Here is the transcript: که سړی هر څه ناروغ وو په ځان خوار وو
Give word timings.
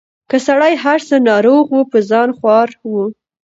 که 0.29 0.37
سړی 0.47 0.73
هر 0.83 0.99
څه 1.07 1.15
ناروغ 1.29 1.63
وو 1.71 1.81
په 1.91 1.99
ځان 2.09 2.29
خوار 2.37 2.67
وو 2.91 3.05